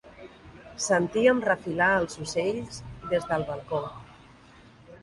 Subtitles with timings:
[0.85, 2.81] Sentíem refilar els ocells
[3.13, 3.85] des del balcó.